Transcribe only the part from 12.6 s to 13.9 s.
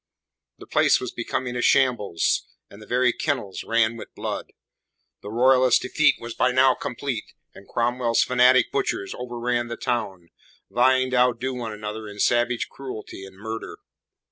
cruelty and murder.